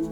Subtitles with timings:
[0.00, 0.06] Oí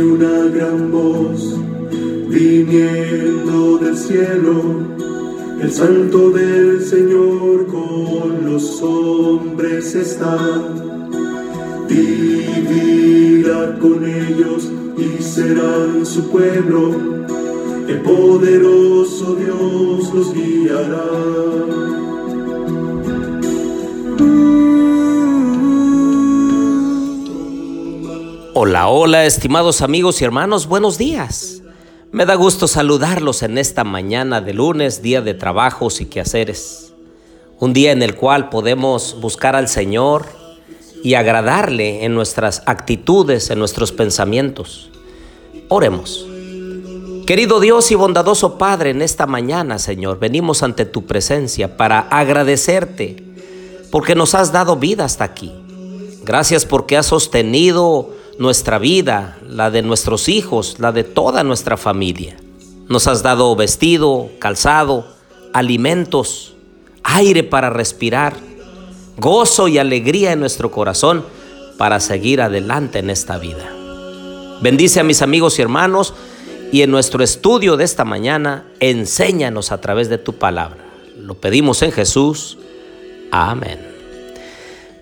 [0.00, 1.58] una gran voz
[2.28, 4.93] viniendo del cielo,
[5.64, 10.36] el santo del Señor con los hombres está.
[11.88, 16.90] Vivirá con ellos y serán su pueblo,
[17.88, 21.04] el poderoso Dios los guiará.
[28.52, 31.63] Hola, hola, estimados amigos y hermanos, buenos días.
[32.14, 36.92] Me da gusto saludarlos en esta mañana de lunes, día de trabajos y quehaceres.
[37.58, 40.26] Un día en el cual podemos buscar al Señor
[41.02, 44.92] y agradarle en nuestras actitudes, en nuestros pensamientos.
[45.68, 46.24] Oremos.
[47.26, 53.24] Querido Dios y bondadoso Padre, en esta mañana, Señor, venimos ante tu presencia para agradecerte
[53.90, 55.52] porque nos has dado vida hasta aquí.
[56.22, 62.36] Gracias porque has sostenido nuestra vida, la de nuestros hijos, la de toda nuestra familia.
[62.88, 65.06] Nos has dado vestido, calzado,
[65.52, 66.54] alimentos,
[67.02, 68.34] aire para respirar,
[69.16, 71.24] gozo y alegría en nuestro corazón
[71.78, 73.70] para seguir adelante en esta vida.
[74.60, 76.14] Bendice a mis amigos y hermanos
[76.72, 80.84] y en nuestro estudio de esta mañana, enséñanos a través de tu palabra.
[81.18, 82.58] Lo pedimos en Jesús.
[83.30, 83.93] Amén.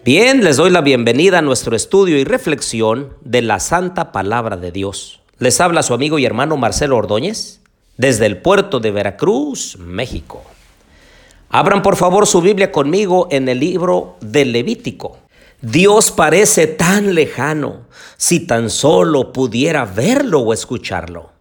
[0.05, 4.73] Bien, les doy la bienvenida a nuestro estudio y reflexión de la Santa Palabra de
[4.73, 5.21] Dios.
[5.39, 7.61] Les habla su amigo y hermano Marcelo Ordóñez
[7.99, 10.43] desde el puerto de Veracruz, México.
[11.51, 15.19] Abran por favor su Biblia conmigo en el libro de Levítico.
[15.61, 17.83] Dios parece tan lejano
[18.17, 21.32] si tan solo pudiera verlo o escucharlo.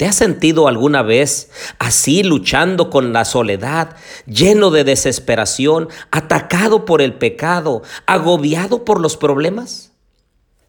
[0.00, 7.02] ¿Te has sentido alguna vez así luchando con la soledad, lleno de desesperación, atacado por
[7.02, 9.92] el pecado, agobiado por los problemas?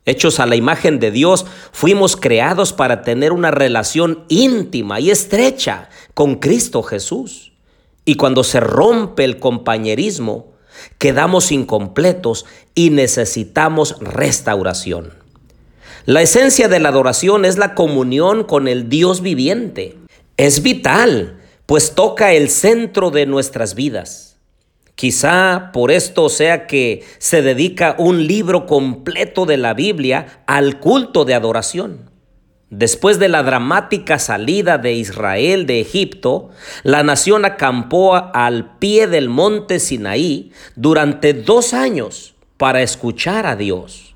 [0.03, 5.88] Hechos a la imagen de Dios, fuimos creados para tener una relación íntima y estrecha
[6.14, 7.53] con Cristo Jesús.
[8.03, 10.52] Y cuando se rompe el compañerismo,
[10.97, 15.21] quedamos incompletos y necesitamos restauración.
[16.06, 19.98] La esencia de la adoración es la comunión con el Dios viviente.
[20.36, 24.40] Es vital, pues toca el centro de nuestras vidas.
[24.96, 31.24] Quizá por esto sea que se dedica un libro completo de la Biblia al culto
[31.24, 32.10] de adoración.
[32.72, 36.50] Después de la dramática salida de Israel de Egipto,
[36.82, 44.11] la nación acampó al pie del monte Sinaí durante dos años para escuchar a Dios.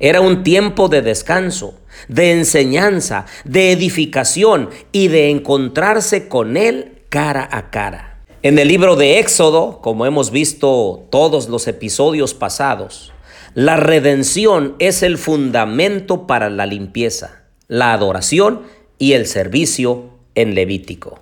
[0.00, 1.74] Era un tiempo de descanso,
[2.08, 8.20] de enseñanza, de edificación y de encontrarse con Él cara a cara.
[8.42, 13.12] En el libro de Éxodo, como hemos visto todos los episodios pasados,
[13.54, 18.62] la redención es el fundamento para la limpieza, la adoración
[18.98, 21.18] y el servicio en Levítico.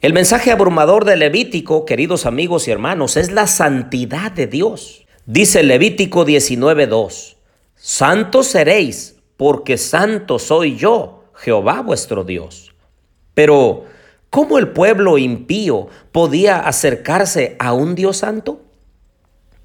[0.00, 5.04] El mensaje abrumador de Levítico, queridos amigos y hermanos, es la santidad de Dios.
[5.26, 7.36] Dice Levítico 19.2.
[7.82, 12.74] Santos seréis, porque santo soy yo, Jehová vuestro Dios.
[13.32, 13.86] Pero,
[14.28, 18.60] ¿cómo el pueblo impío podía acercarse a un Dios santo?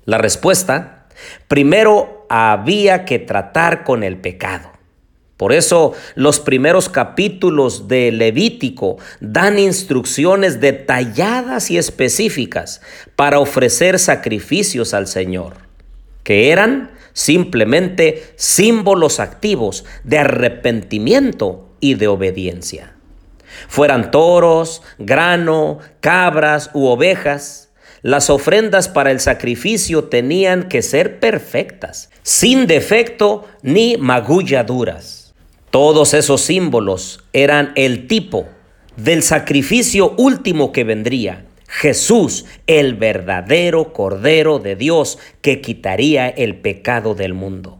[0.06, 1.10] La respuesta,
[1.50, 4.72] primero había que tratar con el pecado.
[5.36, 12.80] Por eso los primeros capítulos de Levítico dan instrucciones detalladas y específicas
[13.18, 15.56] para ofrecer sacrificios al Señor,
[16.24, 22.94] que eran simplemente símbolos activos de arrepentimiento y de obediencia.
[23.70, 27.72] Fueran toros, grano, cabras u ovejas,
[28.02, 35.34] las ofrendas para el sacrificio tenían que ser perfectas, sin defecto ni magulladuras.
[35.72, 38.46] Todos esos símbolos eran el tipo
[38.98, 41.45] del sacrificio último que vendría
[41.76, 47.80] Jesús, el verdadero Cordero de Dios que quitaría el pecado del mundo.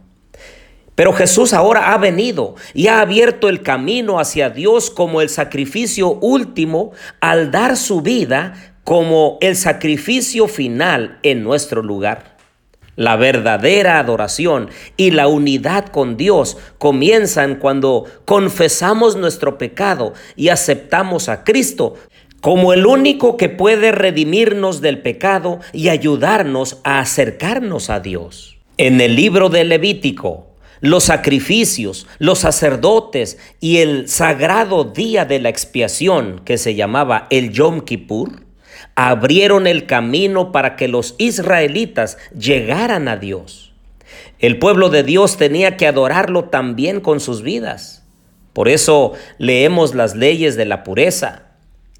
[0.94, 6.10] Pero Jesús ahora ha venido y ha abierto el camino hacia Dios como el sacrificio
[6.12, 12.36] último al dar su vida como el sacrificio final en nuestro lugar.
[12.96, 21.30] La verdadera adoración y la unidad con Dios comienzan cuando confesamos nuestro pecado y aceptamos
[21.30, 21.94] a Cristo
[22.40, 28.58] como el único que puede redimirnos del pecado y ayudarnos a acercarnos a Dios.
[28.78, 30.46] En el libro de Levítico,
[30.80, 37.52] los sacrificios, los sacerdotes y el sagrado día de la expiación que se llamaba el
[37.52, 38.44] Yom Kippur
[38.94, 43.72] abrieron el camino para que los israelitas llegaran a Dios.
[44.38, 48.04] El pueblo de Dios tenía que adorarlo también con sus vidas.
[48.52, 51.45] Por eso leemos las leyes de la pureza,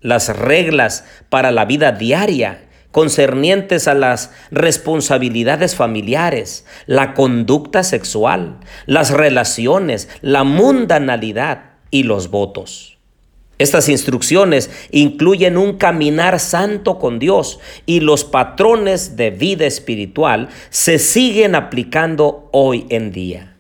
[0.00, 2.62] las reglas para la vida diaria
[2.96, 8.56] concernientes a las responsabilidades familiares, la conducta sexual,
[8.86, 12.96] las relaciones, la mundanalidad y los votos.
[13.58, 20.98] Estas instrucciones incluyen un caminar santo con Dios y los patrones de vida espiritual se
[20.98, 23.56] siguen aplicando hoy en día.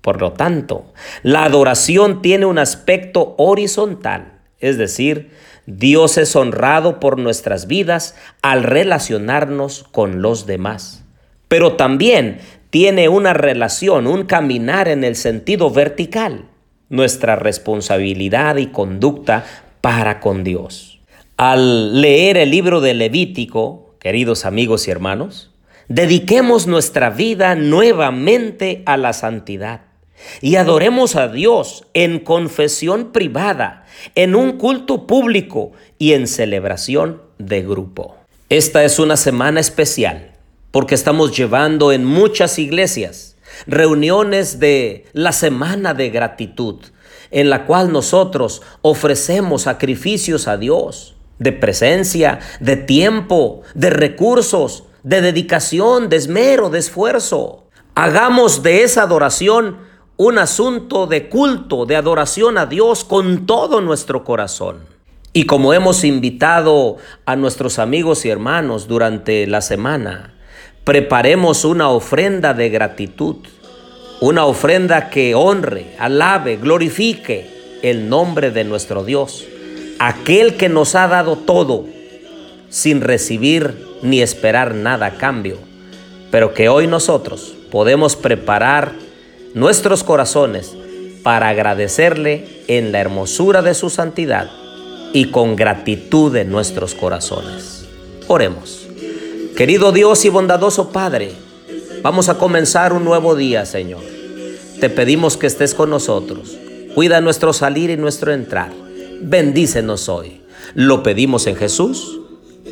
[0.00, 0.92] Por lo tanto,
[1.24, 5.32] la adoración tiene un aspecto horizontal, es decir,
[5.66, 11.04] Dios es honrado por nuestras vidas al relacionarnos con los demás.
[11.48, 12.38] Pero también
[12.70, 16.44] tiene una relación, un caminar en el sentido vertical,
[16.88, 19.44] nuestra responsabilidad y conducta
[19.80, 21.00] para con Dios.
[21.36, 25.52] Al leer el libro de Levítico, queridos amigos y hermanos,
[25.88, 29.80] dediquemos nuestra vida nuevamente a la santidad
[30.40, 37.62] y adoremos a Dios en confesión privada, en un culto público y en celebración de
[37.62, 38.16] grupo.
[38.48, 40.32] Esta es una semana especial
[40.70, 43.36] porque estamos llevando en muchas iglesias
[43.66, 46.76] reuniones de la semana de gratitud,
[47.30, 55.20] en la cual nosotros ofrecemos sacrificios a Dios de presencia, de tiempo, de recursos, de
[55.20, 57.68] dedicación, de esmero, de esfuerzo.
[57.94, 59.78] Hagamos de esa adoración
[60.18, 64.78] un asunto de culto, de adoración a Dios con todo nuestro corazón.
[65.34, 66.96] Y como hemos invitado
[67.26, 70.32] a nuestros amigos y hermanos durante la semana,
[70.84, 73.36] preparemos una ofrenda de gratitud,
[74.20, 79.44] una ofrenda que honre, alabe, glorifique el nombre de nuestro Dios,
[79.98, 81.84] aquel que nos ha dado todo
[82.70, 85.58] sin recibir ni esperar nada a cambio,
[86.30, 89.05] pero que hoy nosotros podemos preparar
[89.56, 90.76] nuestros corazones
[91.22, 94.50] para agradecerle en la hermosura de su santidad
[95.14, 97.86] y con gratitud en nuestros corazones.
[98.28, 98.86] Oremos.
[99.56, 101.32] Querido Dios y bondadoso Padre,
[102.02, 104.02] vamos a comenzar un nuevo día, Señor.
[104.78, 106.54] Te pedimos que estés con nosotros.
[106.94, 108.72] Cuida nuestro salir y nuestro entrar.
[109.22, 110.42] Bendícenos hoy.
[110.74, 112.20] Lo pedimos en Jesús.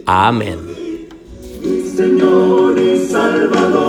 [0.05, 0.59] Amén.
[1.97, 3.84] Señor y Salvador,